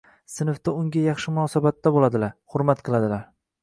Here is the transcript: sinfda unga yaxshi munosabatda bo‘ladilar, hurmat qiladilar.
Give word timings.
sinfda 0.35 0.73
unga 0.77 1.03
yaxshi 1.09 1.35
munosabatda 1.37 1.95
bo‘ladilar, 2.01 2.37
hurmat 2.57 2.87
qiladilar. 2.91 3.29